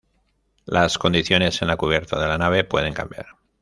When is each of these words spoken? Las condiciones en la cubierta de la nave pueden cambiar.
Las 0.65 0.97
condiciones 0.97 1.61
en 1.61 1.67
la 1.67 1.77
cubierta 1.77 2.19
de 2.19 2.27
la 2.27 2.39
nave 2.39 2.63
pueden 2.63 2.91
cambiar. 2.91 3.27